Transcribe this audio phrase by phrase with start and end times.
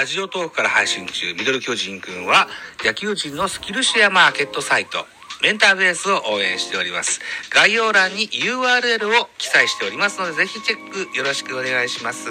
[0.00, 2.48] ラジオトークから配信中、ミドル巨人くんは、
[2.82, 5.04] 野球人のスキルシェアマーケットサイト、
[5.42, 7.20] メンターベースを応援しております。
[7.50, 12.30] 概要欄に URL を記載しておりますので、ぜひチェックよろしくお願いします。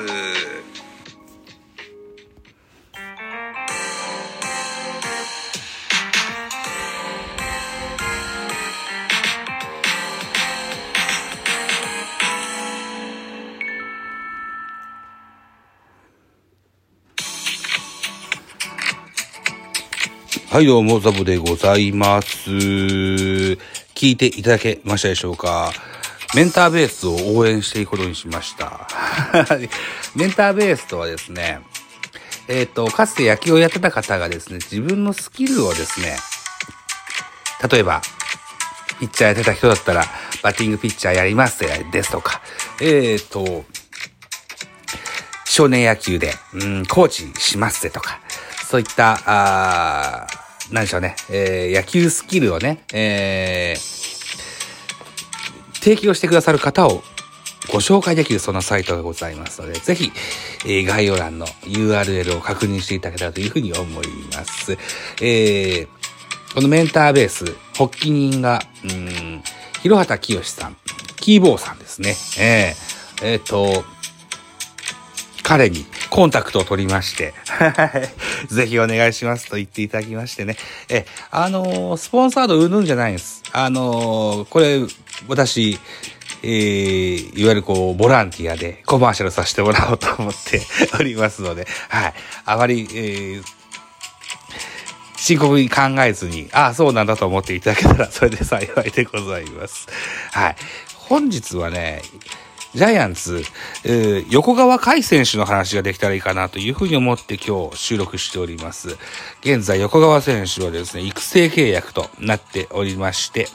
[20.59, 22.49] はい、どうも、ザボでございます。
[22.49, 23.55] 聞
[24.09, 25.71] いていただけましたでしょうか？
[26.35, 28.85] メンターベースを応援していくことにしました。
[30.17, 31.61] メンターベースとはですね、
[32.49, 36.17] えっ、と、かつて野球をやってた方がですね、自分のスキルをですね、
[37.71, 38.01] 例えば、
[38.99, 40.05] ピッチャーやってた人だったら、
[40.43, 41.59] バッティングピッチャーやります
[41.93, 42.41] ですとか、
[42.81, 43.63] えっ、と、
[45.45, 48.19] 少年野球で、うん、コーチしますぜとか、
[48.69, 53.99] そういった、あなんでしょうね、えー野球スキルをね、えー
[55.81, 57.01] 提供してくださる方を
[57.71, 60.11] ご紹介できるそのサイトがございますので、ぜひ、
[60.65, 64.77] えー概要欄の URL を確認していただけたらというふうに思います。
[65.21, 65.87] えー
[66.53, 67.45] このメンターベース、
[67.77, 69.43] 発起人が、うん、
[69.83, 70.77] 広畑清さん、
[71.17, 72.15] キーボーさんですね。
[72.39, 73.83] えーえーと、
[75.49, 77.33] 彼にコンタクトを取りまして、
[78.51, 80.55] ぜひお願いしますと言っていただきましてね。
[80.89, 83.41] え、あのースポンサード売るんじゃないんです。
[83.51, 84.79] あのーこれ、
[85.27, 85.79] 私、
[86.43, 90.61] えー、いわゆるこう、ボランティアでコマーシャルさせてもらおうと思って
[90.99, 92.13] おりますので、はい。
[92.45, 93.43] あまり、えー、
[95.17, 99.87] 深刻に考えずに、ああ、そうなんだと思っていただけたら、それで幸いでございます。
[100.31, 100.55] はい。
[100.93, 102.03] 本日はね、
[102.75, 103.43] ジャイアンツ、
[103.83, 108.97] えー横川海選手の話ができたらいいかなというふうに思って今日収録しております。
[109.41, 113.47] 現在、横川選手はですね、育成契約となっておりまして、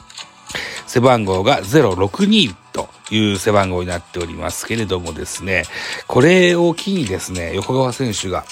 [0.87, 5.63] 背番号が062という背番号になっておりますけれどもですね、
[6.07, 8.45] これを機にですね、横川選手が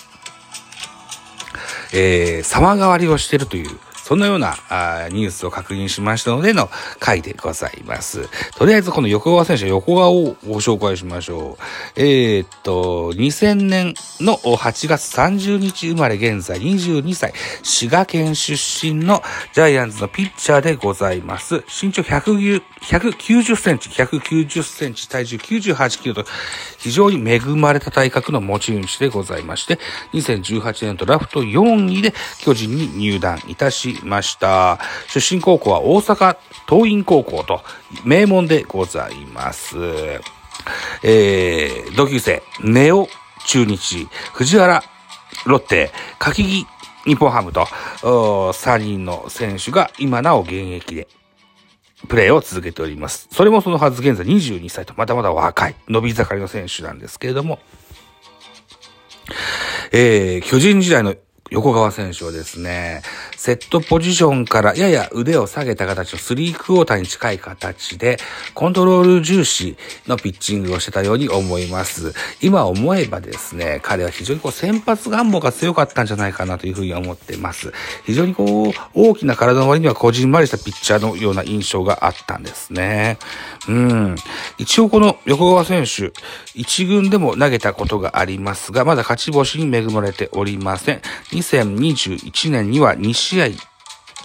[1.94, 3.79] えー、様変わりをしてるという、
[4.13, 6.69] そのようなあーニュースを確認しましたのでの
[7.00, 8.29] 回でございます。
[8.56, 12.00] とりあえずこの横川選手、横川をご紹介しましょう。
[12.00, 21.63] えーっと、2000年の8月30日生まれ現在22歳、滋賀県出身のジャイアンツのピッチャーでございます。
[21.81, 26.25] 身長190センチ、190センチ、体重98キロと、
[26.78, 29.79] 非常に恵まれた体格の持ち主でございまして、
[30.13, 34.80] 2018年ドラフト4位で巨人に入団いたしました。
[35.08, 36.38] 出身高校は大阪
[36.68, 37.62] 桐蔭高校と
[38.06, 39.78] 名門でございます。
[41.03, 43.08] えー、同級生、ネオ
[43.46, 44.84] 中日、藤原
[45.46, 46.68] ロッテ、柿木
[47.06, 47.66] 日本ハムと、
[48.02, 51.08] 3人の選手が今なお現役で
[52.08, 53.28] プレーを続けております。
[53.31, 57.59] それもそのはず現在22歳とまだまだ若い伸び盛りの選手なんですけれども、
[59.91, 61.16] えー、巨人時代の
[61.53, 63.03] 横川選手はですね、
[63.38, 68.18] セットポジションからやや腕を下げた形のスリークォーターに近い形で、
[68.56, 69.78] コントロール重視
[70.08, 72.16] のピッチングをしてたように思います。
[72.41, 77.72] 今思えばですね、彼は非常にこう先発願望が強かったんじゃないかなというふうに思ってます。
[78.03, 83.20] 非常にこう、大きな体の割にはこじんまりしたピッチャーのような印象があったんですね。
[83.68, 84.16] うん。
[84.58, 86.14] 一応この横川選手、
[86.56, 91.02] 一軍でも投げたことがありますが、まだ勝ち星に恵まれておりません。
[91.44, 93.48] 2021年には2試合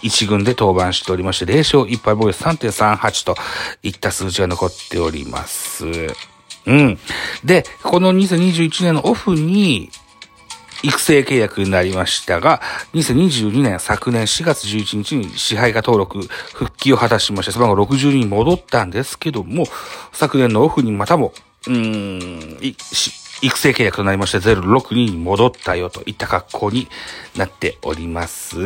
[0.02, 3.34] 一軍で登板しておりまして、0勝1敗防御3.38と
[3.82, 5.86] いった数字が残っております。
[6.66, 6.98] うん。
[7.44, 9.90] で、この2021年のオフに、
[10.84, 12.60] 育成契約になりましたが、
[12.94, 16.20] 2022年昨年4月11日に支配下登録
[16.54, 19.64] 復帰を果たしまして、背番号62に戻ったんですけども、
[20.12, 21.32] 昨年のオフにまたも、
[21.66, 22.58] うーん、
[23.42, 26.88] 育成契約となりまして、062に戻ったよといった格好に
[27.36, 28.58] なっております。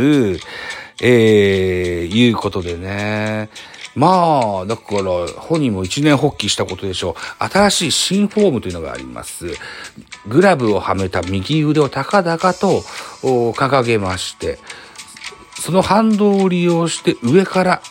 [1.00, 3.50] えー、いうことでね。
[3.94, 7.44] まあ、だから、本人も一年発起したことでしょう。
[7.44, 9.49] 新しい新フォームというのがあります。
[10.26, 12.81] グラブをはめた右腕を高々と
[13.52, 14.58] 掲げまして、
[15.61, 17.82] その反動を利用して上から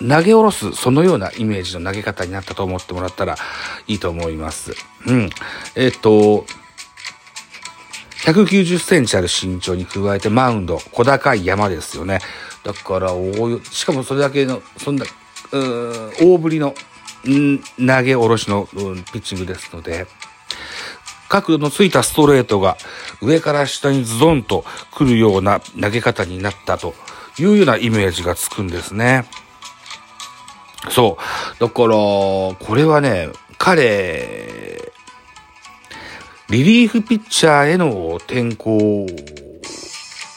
[0.00, 3.36] 投げ下ろす、そのようなイメージの投げ方になったと思ってもらったら
[3.86, 4.72] いいと思います。
[5.06, 5.30] うん。
[5.76, 6.44] えっと、
[8.24, 12.20] 190センチある身長に加えてマウンド、小高い山ですよね。
[12.64, 13.10] だから、
[13.70, 15.04] しかもそれだけの、そんな、
[15.52, 16.74] 大振りの、
[17.24, 20.06] 投げ下ろしの、ピッチングですので、
[21.28, 22.76] 角度のついたストレートが
[23.20, 26.94] 上から下にズドンと来るような投げ方になったと
[27.38, 29.24] いうようなイメージがつくんですね。
[30.90, 31.60] そう。
[31.60, 33.28] だから、これはね、
[33.58, 34.92] 彼、
[36.50, 39.06] リリーフピッチャーへの転向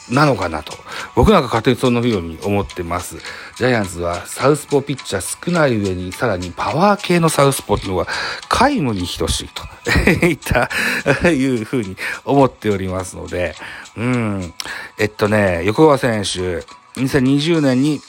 [0.09, 0.73] なのかなと。
[1.15, 3.17] 僕なんか勝手にそのように思ってます。
[3.57, 8.07] ジャイアンツはサウスポーピッチャー少ない上に、さらにパワー系のサウスポーっていうのは
[8.47, 9.63] 皆無に等しいと
[10.25, 10.69] いった
[11.29, 13.55] いうふうに思っておりますので、
[13.97, 14.53] うん。
[14.97, 16.63] えっとね、横川選手、
[17.00, 18.00] 2020年に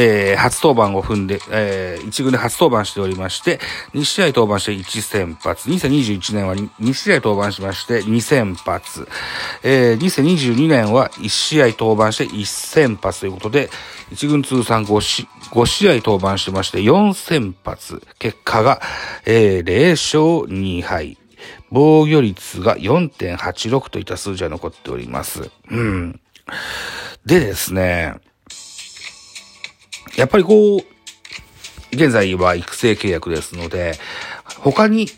[0.00, 3.58] えー、初登板を踏んで、えー、1軍で初登板しておりまして、
[3.94, 9.08] 2試合登板して1先発、2021年は 2, 2試合登板しまして2先発、
[9.64, 13.70] えー、2022年は1試合登板して1先発ということで、
[14.12, 18.80] 1軍通算 5, し5試合登板してまして4先発、結果が、
[19.26, 19.90] えー、0
[20.46, 21.18] 勝2敗。
[21.70, 25.50] 防御率が4.86といった数字が残っております。
[25.70, 26.20] うん。
[27.26, 28.14] でですね、
[30.16, 30.80] やっぱりこう、
[31.92, 33.94] 現在は育成契約ですので、
[34.58, 35.08] 他に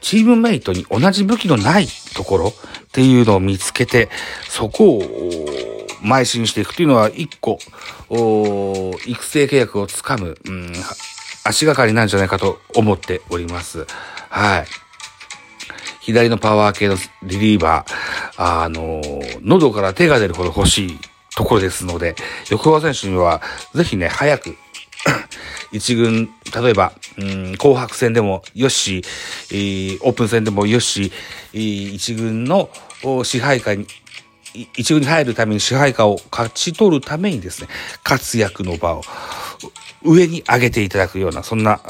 [0.00, 2.52] チームメイトに同じ武器のないところっ
[2.92, 4.08] ていうのを見つけて、
[4.48, 5.02] そこを
[6.02, 7.58] 邁進していくというのは一個、
[9.06, 10.72] 育成契約をつかむ、うん、
[11.44, 13.86] 足がかりなんじゃないかと思っております。
[14.28, 14.66] はい。
[16.00, 19.00] 左のパワー系のリリーバー、あの、
[19.42, 20.98] 喉から手が出るほど欲しい
[21.36, 22.14] ところですので、
[22.50, 23.42] 横川選手には、
[23.74, 24.56] ぜひね、早く
[25.72, 29.02] 一軍、例えば、うん、紅白戦でもよし、
[29.50, 31.12] えー、オープン戦でもよし、
[31.52, 32.70] えー、一軍の
[33.24, 33.86] 支配下に、
[34.76, 37.68] 一軍に入るために支配下を勝ち取るためにですね、
[38.04, 39.02] 活躍の場を
[40.04, 41.80] 上に上げていただくような、そんな、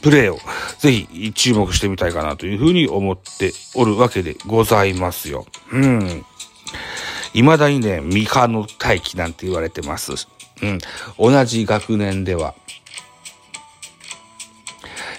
[0.00, 0.38] プレーを
[0.78, 5.44] ぜひ注目してみたいかなというふうに思っておるわけでございますよ。
[5.72, 6.24] うん。
[7.32, 10.12] 未だにね、三河の大気なんて言われてます。
[10.62, 10.78] うん。
[11.18, 12.54] 同じ学年では、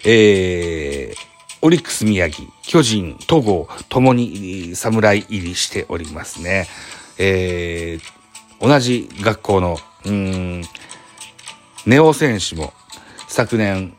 [0.05, 1.29] えー、
[1.61, 6.67] オリックス宮城、巨人、戸郷、ともに侍入りしておりますね。
[7.17, 10.63] えー、同じ学校の、うん、
[11.85, 12.73] ネオ選手も
[13.27, 13.93] 昨年、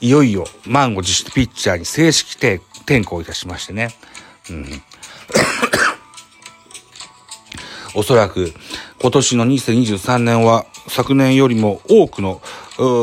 [0.00, 2.60] いよいよ満を持してピッチャーに正式転
[3.04, 3.88] 向いたしましてね。
[4.50, 4.66] うん
[7.94, 8.52] おそらく
[9.00, 12.40] 今年の2023年は昨年よりも多くの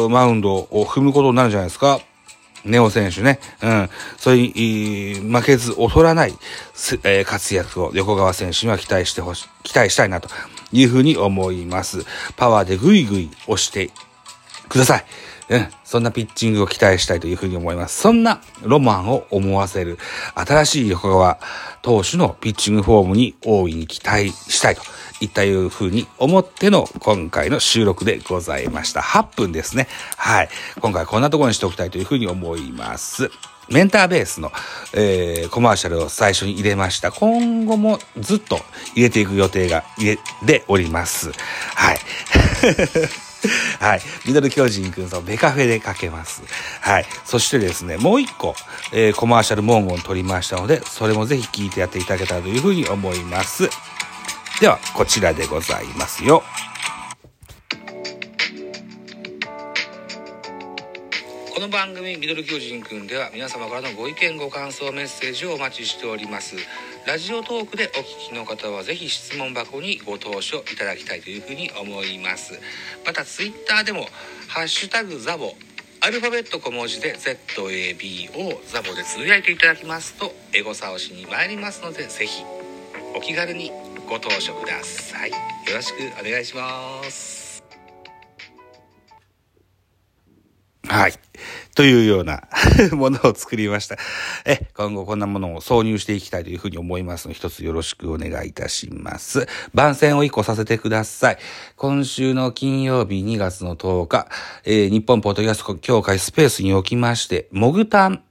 [0.10, 2.00] マウンドを踏むことになるんじゃないですか。
[2.64, 3.40] ネオ選手ね。
[3.64, 3.90] うん。
[4.18, 6.34] それに、負けず劣らない、
[7.04, 10.30] えー、活躍を横川選手には期待してほし、期待したいなと
[10.72, 12.06] いうふうに思います。
[12.36, 13.90] パワーでぐいぐい押して
[14.70, 15.06] ください。
[15.50, 15.68] うん。
[15.84, 18.02] そんなピッチングを期待したいというふうに思います。
[18.02, 19.98] そんなロマンを思わせる
[20.36, 21.40] 新しい横川
[21.82, 24.82] 投手のピッチングフォームに大いに期待したいと
[25.22, 29.02] いったいうふうに思っての今回の収録でございました。
[29.02, 29.88] 8分ですね。
[30.18, 30.50] はい。
[30.80, 33.30] 今回こんなところにしておきたいというふうに思います。
[33.70, 34.52] メンターベースの、
[34.94, 37.12] えー、コマーシャルを最初に入れました。
[37.12, 38.60] 今後もずっと
[38.96, 41.32] 入れていく予定が入れております。
[41.76, 41.98] はい。
[43.80, 44.02] はい。
[44.26, 46.44] ミドル巨人くんとベカフェでかけます。
[46.82, 47.06] はい。
[47.26, 48.56] そしてですね、もう一個、
[48.92, 53.70] えー、コマーシャル文言取りましたので、それもぜひ聞いてやっていただけたらというふうに思います。
[54.60, 56.44] では、こちらでございますよ。
[61.62, 66.56] この番組ミドル巨人くんでは皆様からのご意見ご感想メッセージをお待ちしております
[67.08, 72.60] ラジオトークでお聞きの方はぜひ質問箱にご投書いただきたいというふうに思います。
[73.06, 74.06] またツイッターでも
[74.48, 75.54] ハッシュタグザボ
[76.02, 82.44] アルファベット小文字で ZABO ザボでつぶやいていただきますとエゴサをしに参りますのでぜひ
[83.16, 83.72] お気軽に
[84.08, 85.32] ご投書ください。
[85.32, 85.38] よ
[85.76, 87.41] ろしくお願いします。
[90.92, 91.14] はい。
[91.74, 92.44] というような
[92.92, 93.96] ものを作りました。
[94.44, 99.48] え、今後こんなものを挿入していきたいというふうに思いますので、一つよろしくお願いいたします。
[99.74, 101.38] 番宣を一個させてください。
[101.78, 104.28] 今週の金曜日2月の10日、
[104.66, 108.22] えー、日本ポッドキャスト協会スペースにおきまして、モグタン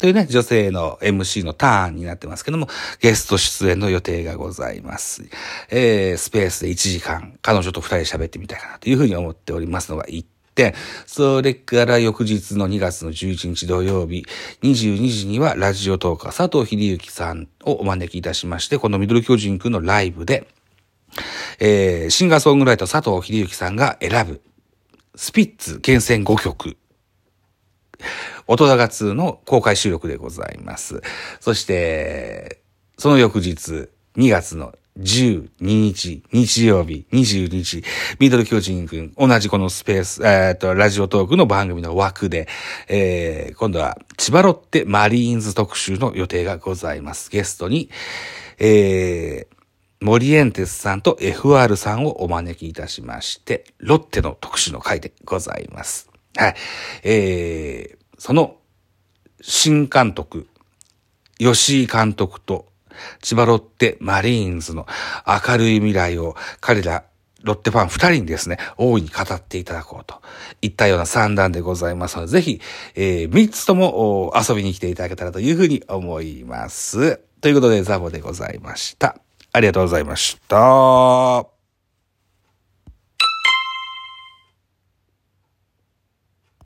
[0.00, 2.66] というね、女性の MC のターンになってますけども、
[3.00, 5.22] ゲスト出演の予定がございます。
[5.68, 10.24] えー、スペースで1時間、彼女と2人喋ってみたいかなというふうに思っておりますのが1。
[11.06, 14.24] それから翌日の2月の11日土曜日、
[14.62, 20.48] 22時にはラジオトーカー佐藤秀幸さんをお招きいたしまして、このミドル巨人くんのライブで、
[21.60, 24.40] えー、シンガーソングライター佐藤秀幸さんが選ぶ、
[25.14, 26.76] スピッツ厳選5曲
[28.46, 31.02] 音高2の公開収録でございます。
[31.40, 32.62] そして、
[32.98, 37.84] その翌日、2月の12日、日曜日、22日、
[38.18, 42.48] ミドル巨人くん、同じこのスペース、えっ、と、ラジオトークの番組の枠で、
[42.88, 47.30] えー、今度は千葉ロッテマリーンズ特集の予定がございます。
[47.30, 47.90] ゲストに、
[48.58, 49.56] えー、
[50.00, 56.10] 森エンテスさんと FR さんをお招きいたしまして、ロッテの特集の回でございます。
[56.36, 56.54] はい。
[57.02, 58.56] えー、その
[59.42, 60.48] 新監督、
[61.38, 62.66] 吉井監督と
[63.22, 64.86] 千葉ロッテマリーンズの
[65.26, 67.04] 明るい未来を彼ら
[67.42, 70.20] ロッテファン二人にですね、大いに語っていただこうと
[70.62, 72.60] いったような三段でございますので、ぜひ、
[72.96, 77.20] えー、三つとも遊びに来ていただけたらというふうに思います。
[77.40, 79.16] ということで、ザボでございました。
[79.52, 81.55] ありがとうございました。